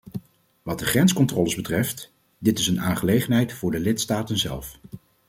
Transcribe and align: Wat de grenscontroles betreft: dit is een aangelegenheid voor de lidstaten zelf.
Wat 0.63 0.79
de 0.79 0.85
grenscontroles 0.85 1.55
betreft: 1.55 2.11
dit 2.37 2.59
is 2.59 2.67
een 2.67 2.81
aangelegenheid 2.81 3.53
voor 3.53 3.71
de 3.71 3.79
lidstaten 3.79 4.37
zelf. 4.37 4.79